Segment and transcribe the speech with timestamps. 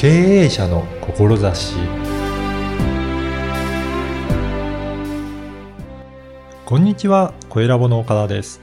[0.00, 0.08] 経
[0.44, 1.74] 営者の志
[6.64, 8.62] こんにちは、小ラボの岡田です。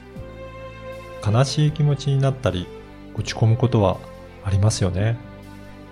[1.24, 2.66] 悲しい気持ちになったり、
[3.14, 3.98] 落ち込むことは
[4.42, 5.16] ありますよね。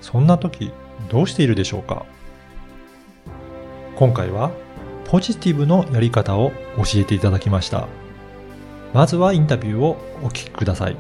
[0.01, 0.73] そんな時、
[1.09, 2.07] どうしているでしょうか？
[3.95, 4.51] 今回は、
[5.05, 7.87] ポジティブのやり方を教えていただきました。
[8.93, 10.97] まずはインタビューをお聞きください。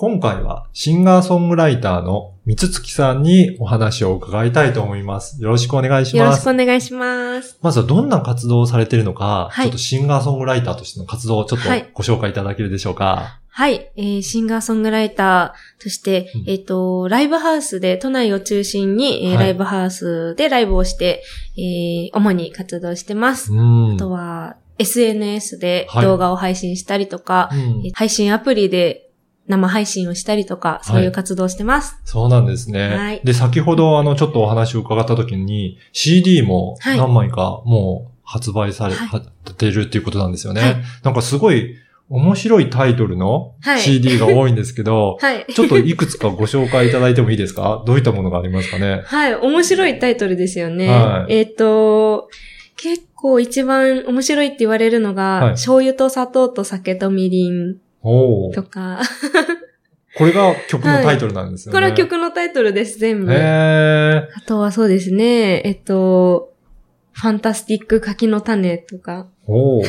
[0.00, 5.42] 今回はシンガーソングライターの三月さんにお話を伺いたいと思います。
[5.42, 6.50] よろしくお願いしよろしくます。
[6.50, 7.58] お願いします。
[7.62, 13.40] まずはどんな活動をされているのか、はいちょっとシンガーソングライターとしての活動をちょっとはいご紹介いただけるでしょうか。
[13.48, 21.24] はい、えーシンガーソングライターとして、うんえっ、と、ライブハウスで、都内を中心に、えーはいライブハウスでライブをして、
[21.56, 23.52] えー主に活動してます。
[23.52, 23.94] うん。
[23.94, 29.07] あとは、SNS ではい動画を配信したりとか、うんえー配信アプリで
[29.48, 31.98] 生配信をしたりとか、そういう活動をしてます。
[32.04, 32.88] そうなんですね。
[32.96, 39.20] はいで、先ほどあの、ちょっとお話を伺った時に、CD もはい何枚かもう発売され、は
[39.56, 40.60] てるっていうことなんですよね。
[40.60, 41.74] はいなんかすごい
[42.10, 45.46] 面白いタイトルのはい CD が多いんですけど、 はい。
[45.52, 47.82] ちょっといくつかご紹介いただいてもいいですか？
[47.86, 49.02] どういったものがありますかね？
[49.04, 50.88] はい、面白いタイトルですよね。
[50.88, 52.28] はいえっ、と、
[52.76, 57.76] 結構一番面白いって言われるのが、はい醤油と砂糖と酒とみりん。
[58.54, 59.00] とか、
[60.16, 61.76] これが曲のタイトルなんですよね。
[61.76, 63.32] これは曲のタイトルです、全部。
[63.32, 64.28] へあえ。
[64.46, 66.54] とはそうですね、えっと、
[67.12, 69.26] ファンタスティック柿の種とか。
[69.46, 69.82] おお。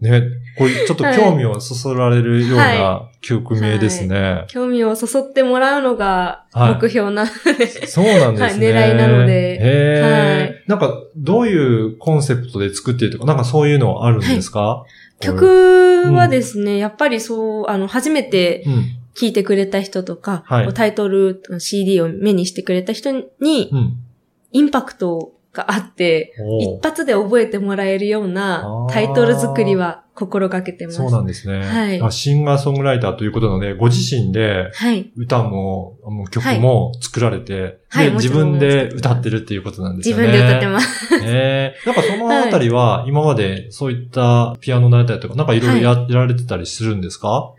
[0.00, 0.22] ね、
[0.56, 4.44] これちょっと興味をそそられるようなは曲名ですね。
[4.48, 6.74] 興味をそそってもらうのがはい。
[6.82, 8.72] 目標なので、そうなんですね。
[8.72, 9.32] はい狙いなので。
[9.52, 10.64] へえ、はい。
[10.66, 14.84] なんか、どういうコンセプトで作っているとか、なんかそういうのはあるんですか、
[15.20, 18.96] 曲はですね、やっぱりそう、あの、初めてうん。
[19.12, 23.10] 聴いてくれた人とか、タイトル、CD を目にしてくれた人
[23.40, 23.96] に、うん。
[24.52, 30.98] インパクトがあって、一発で覚えてもらえるようなタイトル作りは心がけてます。
[30.98, 31.66] そうなんですね。
[31.66, 35.10] はいあシンガーソングライターということなので、ご自身ではい。
[35.16, 40.14] 歌も、もう曲も作られて、で、はい自分で歌ってるっていうことなんですね。
[40.14, 41.16] 分で歌ってます。
[41.24, 47.52] ええ なんかそのあたりは、今までそういったピアノのやったりとか、なんかいろいろやられてたりするんですか、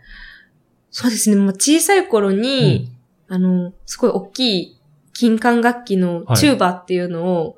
[0.90, 1.36] そうですね。
[1.36, 2.90] もう小さい頃に、
[3.28, 4.76] あの、すごい大きい
[5.14, 7.56] 金管楽器のチューバっていうのを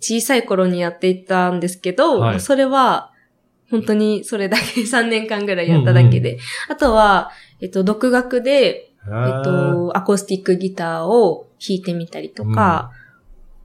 [0.00, 2.40] 小さい頃にやっていたんですけど、はい。
[2.40, 3.12] それは
[3.70, 6.38] 本当にそれだけ 3年間ぐらいやっただけで。
[6.68, 12.90] あとは、えっと、独学で、ええっと、アコースティックギターを弾いてみたりとか、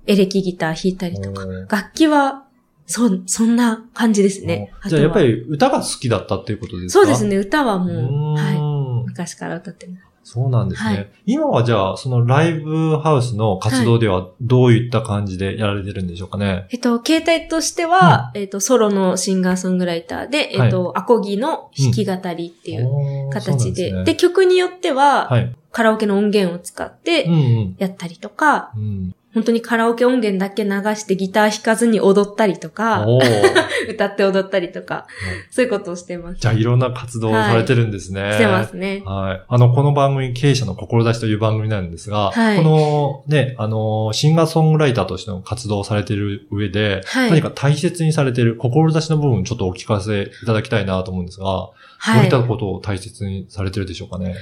[0.05, 2.43] エレキギター弾いたりとか、楽器は、
[2.85, 4.71] そ、そんな感じですね。
[4.87, 7.05] じゃあやっぱり、り歌が好きだったっていうことですか？
[7.05, 7.25] そうです。
[7.25, 10.12] ね、歌はもう、はい、昔から歌ってます。
[10.23, 10.89] そうなんですね。
[10.89, 16.67] はい今はじゃあ、そのライブハウスの活動ではどういった感じでやられてるんでしょうかね？
[16.71, 25.55] えっと、形態としては、えっと、ソロのシンガーソングライターで、えっと、アコギの弾き語りっていう形で、うなんすね曲によっては、はい。
[25.71, 27.75] カラオケの音源を使っうんてうん。
[27.79, 33.05] やったりとか、うん、本当にカラオケ音源だけ流してギター弾かずに踊ったりとか、
[33.89, 35.07] 歌って踊ったりとか、
[35.49, 36.39] そういうことをしてます。
[36.39, 38.33] じゃあいろんな活動をされてるんですね。
[38.33, 39.01] してますね。
[39.05, 39.41] はい。
[39.47, 52.29] あの、この番組、経営者の志という番組なんですが、はいこのね、あの、シンガーソングライターとしての活動をされている上で、はい何か大切にされている志の部分ちょっとお聞かせいただきたいなと思うんですが、どうはいいっ。
[52.29, 54.35] たことを大切にされてるでしょうかね？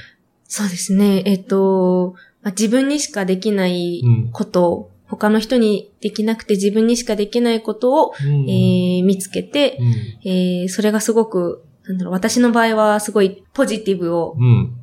[0.48, 1.24] そうですね。
[1.26, 4.30] えっと、まあ自分にしかできないうん。
[4.32, 14.78] こと、他の人にできなくて自分にしかできないことを、うんえー見つけて、うんえーそれがすごく、なんだろう、私の場合はすごいポジティブをうん。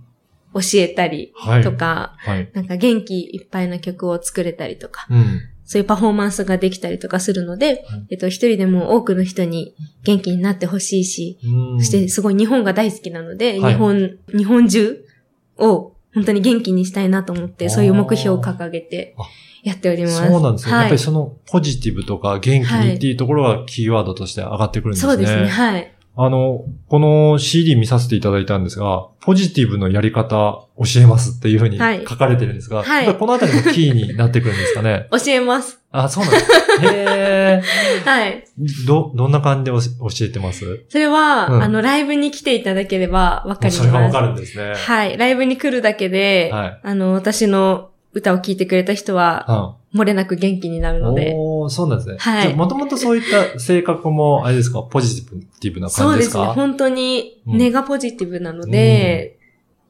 [0.55, 1.63] 教えたりはい。
[1.63, 2.51] とか、はい。
[2.55, 5.41] なんか元気いっぱいな曲を作れたりとか、うん。
[5.65, 15.05] そういうパフォーマンスができたりとかするので、はいえっと、一人でも多くの人に元気になってほしいし、うんそしてすごい日本が大好きなので、はい日本、日本中
[15.59, 19.25] を本当に元気にしたいなと思って、そういう目標を掲げてあ
[19.63, 20.17] やっております。
[20.17, 20.73] そうなんですね。
[20.73, 25.13] はいやっぱりそのポジティブとか元気にっていうところがキーワードとして上がってくるんですね。
[25.13, 25.93] そうですね、はい。
[26.21, 35.07] あの、この CD 見させていただいたんですが、ポジティブのやり方教えますっていうふうにはい書かれてるんですが、はいやっぱりこのあたりもキーになってくるんですかね？
[35.13, 35.78] 教えます。
[35.91, 36.53] あ、そうなんです。
[36.85, 37.63] へ
[38.05, 38.45] はい。
[38.61, 38.87] ー。
[38.87, 39.81] ど、どんな感じで教
[40.23, 40.85] えてます？
[40.89, 43.79] それは、うんあの、ライブに来ていただければわかります。
[43.79, 44.75] それがわかるんですね。
[44.75, 45.17] はい。
[45.17, 51.33] ライブに来るだけで、はいあの、私の歌を聴いてくれた人は、漏れなく元気になるので。
[51.35, 52.17] おーそうなんですね。
[52.19, 53.23] はいもともとそういっ
[53.55, 56.43] た性格も、あれですか、ポジティブなそうですすね。
[56.45, 59.39] 感じでか本当に根がポジティブなので、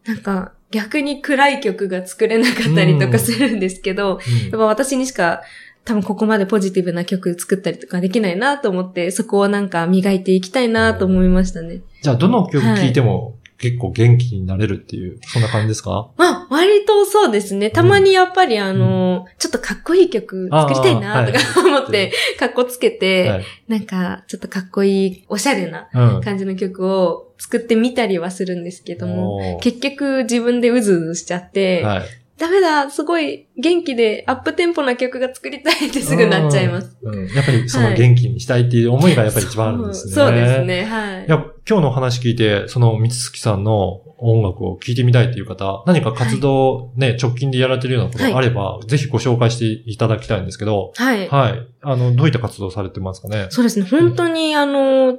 [0.07, 5.41] なんか逆に暗い曲が作れなかったりとかするんですけど、うんやっぱ私にしか
[5.89, 11.81] 多分ここまでポジティブな曲作ったりとかできないなと思って、そこをなんか磨いていきたいなと思いましたね。
[12.03, 16.11] じゃあ、どの曲聴いても結構元気になれるっていう、そんな感じですか？
[16.19, 17.71] まあ、割とそうですね。
[17.71, 23.45] たまにやっぱりあの、ちょっとかっこいい曲作りたいなとか思って、 かっこつけて、はい。
[23.67, 26.21] なんかちょっとかっこいい、おしゃれなうん。
[26.21, 32.03] 感じの曲を作ってみたりはするんですけども、おー結局自分でうずうずしちゃって、はい。
[32.39, 36.97] ダメだ、すごい元気でアップテンポな曲が作りたいってすぐなっちゃいます。
[37.03, 37.27] うん。
[37.35, 40.13] やっぱりその元気にしたいっていう思いがやっぱり一番あるんですね。
[40.13, 40.65] そうそうです。
[40.65, 41.27] ね、はい。
[41.27, 51.29] いや、今日の話聞いて、その三月さんの音楽を聴いてみたいっていう方、何か活動ね、直近でやられてるようなことがあれば、ぜひご紹介していただきたいんですけど、はい。
[51.29, 51.67] はい。
[51.83, 53.47] あの、どういった活動されてますかね？
[53.51, 53.87] そうですね。
[53.91, 55.19] 本当に、あの、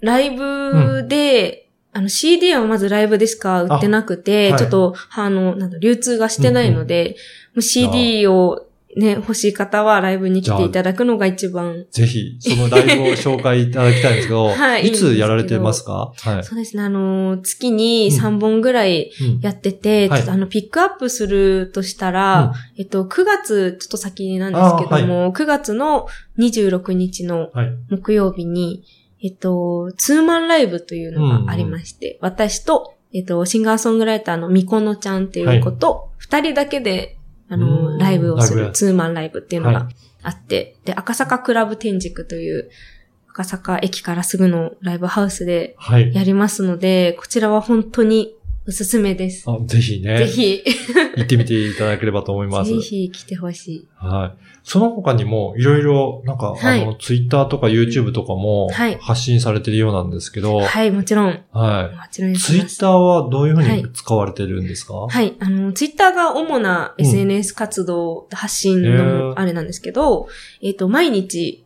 [0.00, 1.61] ライブで、
[1.92, 7.16] あの、CD はまずライブでしか売ってなくて、あはいちょっと、あの、なんだ、流通がしてないので、
[7.54, 11.86] もう CD をね、欲しい方はライブに来ていただくのが一番。
[11.90, 16.44] ぜひ、そのライブを紹介いただきたいんですけど、 はいいつやられてますかはい。
[16.44, 16.82] そうですね。
[16.82, 26.06] あの、月に3本ぐらいうんやってて、はいちょっとあの、ピックアップするとしたら、えっと、9月、ちょっと先なんですけども、9月の
[26.38, 27.72] 26日のはい。
[27.88, 28.84] 木曜日に、
[29.22, 37.98] えっと、ツーマンライブというのがありまして、私と、えっと、シンガーソングライターのミコノちゃんっていう子と、二、人だけで、あうの、ん。
[37.98, 39.88] ライブをするツーマンライブっていうのはが
[40.22, 42.70] あって、で、赤坂クラブ天竺という、
[43.28, 46.12] 赤坂駅からすぐのライブハウスではい。
[46.12, 48.34] やりますので、こちらは本当に
[48.66, 49.44] おすすめです。
[49.50, 50.18] あぜひね。
[50.18, 50.62] ぜひ、
[51.16, 52.70] 行ってみていただければと思います。
[52.72, 53.88] ぜひ来てほしい。
[53.96, 54.44] はい。
[54.62, 60.66] その他にも、いろいろ、なんか、はいあの、ツイッターとか YouTube とかもはい、発信されてるようなんですけど、はい。
[60.66, 61.26] はい、もちろん。
[61.26, 62.34] もちろん。
[62.34, 64.94] ツイッターはどういうふうはいに使われてるんですか？
[65.08, 65.34] はい。
[65.40, 70.28] あの、ツイッターが主なうん SNS 活動、発信へーのあれなんですけど、
[70.62, 71.64] えっ、と、毎日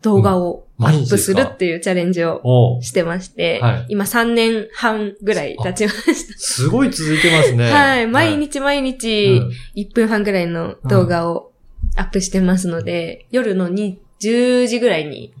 [0.00, 7.56] 動画をア毎日ップでするっていうチャレンジをしてまして、はい今3年半ぐらい経ちましすごい続いてますた。
[7.56, 7.70] ね。
[7.72, 8.06] はい。
[8.06, 11.52] 毎日毎日うん1分半ぐらいの動画を
[11.96, 15.32] アップしてますので、夜のに10時ぐらいに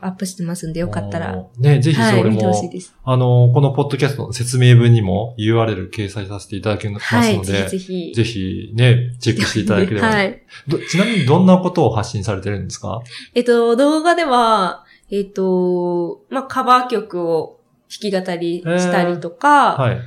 [0.00, 2.40] アップしてますんで、よかったら、ね、ぜひはい、それも、
[2.70, 2.94] です。
[3.04, 8.12] あの、このポッドキャストの説明文にも URL 掲載させていただきますはい、ので、ぜひぜひ。
[8.14, 10.08] ぜひね、チェックしていただければ。
[10.08, 10.42] はい。
[10.68, 13.02] どちなみにどんなことを発信されてるんですか？
[13.34, 17.60] えっと、動画では、えっと、まあ、カバー曲を
[18.02, 19.98] 弾き語りしたりとか、はい。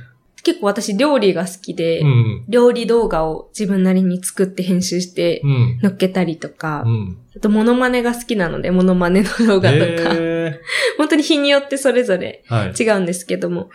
[0.44, 2.44] 結構私料理が好きで、うん。
[2.48, 5.80] 料理動画を自分なりに作って編集してうん。
[5.82, 7.18] 乗っけたりとか、うん。
[7.36, 10.60] あとモノマネが好きなので、モノマネの動画とか、へ
[10.96, 12.74] 本当に日によってそれぞれーはい。
[12.78, 13.70] 違うんですけども、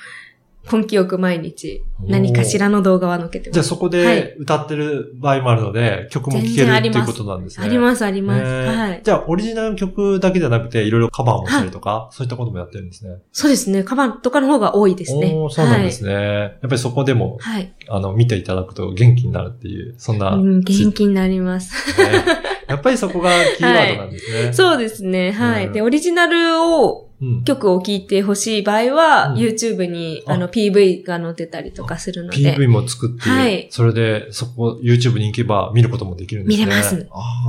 [0.72, 3.56] 根気よく毎日何かしらの動画は載っけてます。
[3.56, 7.66] じゃあそこはいで歌ってる場合もあるので、曲も聴けるっていうことなんですね。
[7.66, 8.44] あります、あります。
[8.44, 9.02] はい。
[9.04, 13.18] じゃあ、オリジナル曲だけじゃなくて、いろいろカバーもしたりとか、そういったこともやってるんですね。
[13.32, 13.84] そうですね。
[13.84, 15.34] カバンとかの方が多いですね。
[15.34, 16.14] おーそうなんですね。
[16.14, 17.54] やっぱりそこでも、はい。
[17.54, 17.74] はい。
[17.90, 21.74] あの、見ていただくと元気になるっていう、そんな、うん、元気になります。
[22.02, 22.26] ね
[22.68, 24.54] やっぱりそこがキーワードなんですね。
[24.54, 25.32] そうですね。
[25.32, 25.68] はい。
[25.68, 27.03] うんで、オリジナルを、うん。
[27.46, 32.56] 曲を聴いてほしい場合は、うん YouTube に、ああの、PV が載ってたりとかするので。
[32.56, 36.66] PV も作って、はいそれで、そこ、YouTube に行けば見ることもできるんですね。
[36.66, 36.96] 見れます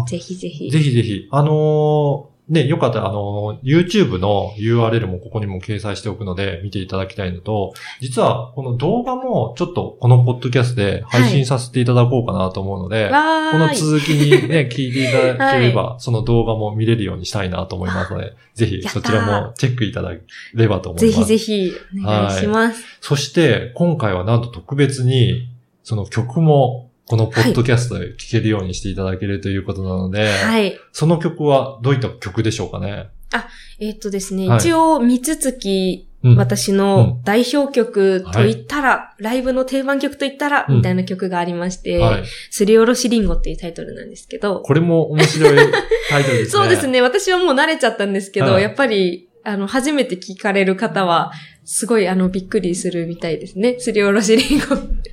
[0.08, 0.70] ぜひぜひ。
[0.70, 1.28] ぜひぜひ。
[1.30, 13.74] あのーね、よかったら、あのー YouTube の URL もここにも掲載しておくので、見ていただきたいのと、実は、この動画も、ちょっと、このポッドキャストで配信させていただこうかなと思うので、わこの。
[13.74, 20.20] 続きにね、 聞いていただければ、その動画も見れるようにしたいなと思いますので、ぜひそちらもチェックいただけ
[20.54, 21.16] ればと思います。
[21.16, 21.72] ぜひぜひ、
[22.04, 22.84] お願いします。
[23.00, 25.48] そして、今回はなんと特別に、
[25.82, 30.78] その曲も、このポッドキャストで聴けるようにしていただけるということなので、はい。
[30.92, 33.08] その曲はどういった曲でしょうかね？
[33.80, 42.24] えっとですね、はい一応、三つ月、うん私の代表曲と言ったら、ライブの定番曲と言ったら、うんみたいな曲がありまして、はい。
[42.50, 45.56] すりおろしリンゴっていうタイトルなんですけど、これも面白い
[46.08, 46.50] タイトルですね。
[46.52, 46.86] そうです。
[46.86, 47.02] ね。
[47.02, 51.30] 私はもう慣れちゃったんですけど、はいやっぱり、あの、初めて聞かれる方は、
[51.66, 53.78] すごい、あの、びっくりするみたいですね。
[53.78, 54.64] すりおろしリンゴ。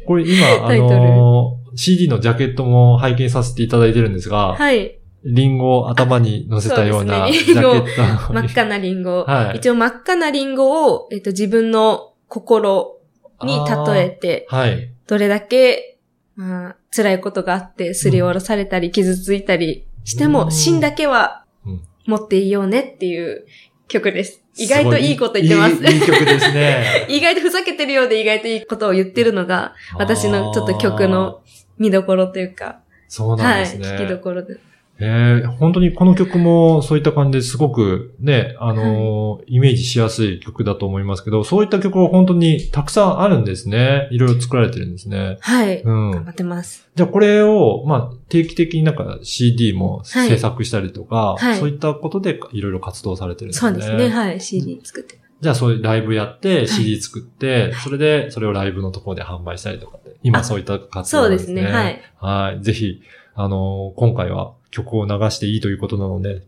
[0.07, 4.97] これ今、あタイトルのー CD のジャケットも拝見させていただいてるんですが、はい。
[5.23, 8.33] リンゴを頭に乗せたようなジャケット。
[8.33, 9.23] 真っ赤なリンゴ。
[9.27, 12.97] はい一応真っ赤なリンゴを、えっと、自分の心
[13.43, 13.59] に
[13.93, 14.91] 例えて、はい。
[15.07, 15.97] どれだけ、
[16.35, 23.45] まあ、辛いことがあって、すりおろされたり、傷ついたりしても、うん芯だけはうん持っていようねっていう
[23.87, 24.41] 曲です。
[24.57, 25.75] 意外といいこと言ってます。
[25.75, 27.05] いいいい曲ですね。
[27.09, 31.41] 意外とふざけてるようで意外といいことを言ってるのが、私のちょっと曲の
[31.81, 33.87] 見どころというか、そうなんはい、ですね。
[33.87, 34.57] 聞きどころで。
[35.03, 44.07] ええ本当にこの曲もそういった感じですごくね、あのーイメージしやすい曲だと思いますけど、そういった曲は本当にたくさんあるんですね。
[44.11, 45.37] いろいろ作られてるんですね。
[45.41, 45.81] はい。
[45.81, 46.11] うん。
[46.11, 46.87] 頑張ってます。
[46.93, 53.71] じゃあこれを、まあ、定期的になんか CD もはい制作したりとか、はいそういったことでいろいろ活動されてるんですね。
[53.71, 54.09] そうですね。
[54.09, 54.39] はい。
[54.39, 55.20] CD 作って。
[55.41, 61.63] じゃあそういうライブやって、CD 作って、それで、それをライブのところで販売したりとかって、今あそういった活動そうですね。
[61.63, 62.01] はい。
[62.19, 62.63] はい。
[62.63, 63.01] ぜひ、
[63.33, 66.43] あのー今回は曲を流していいということなので、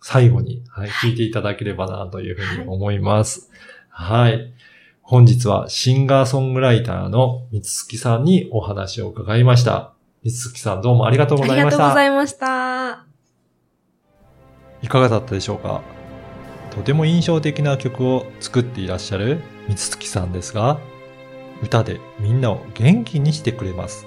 [0.00, 3.50] 最後に、はい、聴いていただければなというふうに思います。
[3.90, 4.52] はい。
[5.02, 9.92] 本日はシンガーソングライターの三月さんにお話を伺いました。
[10.24, 12.44] 三月さんどうもありがとうごありがとうございました。
[12.46, 13.04] ざいました。
[14.82, 15.97] いかがだったでしょうか？
[16.78, 20.78] とても印象的な曲を作っていらっしゃる三月さんですが、
[21.60, 24.06] 歌でみんなを元気にしてくれます。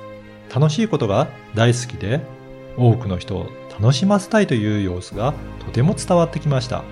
[0.54, 2.22] 楽しいことが大好きで、
[2.78, 3.48] 多くの人を
[3.78, 5.34] 楽しませたいという様子が
[5.66, 6.86] とても伝わってきました。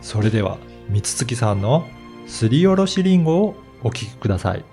[0.00, 0.56] それでは、
[0.88, 1.86] 三月さんの
[2.26, 4.64] すりおろしりんごをお聴きください。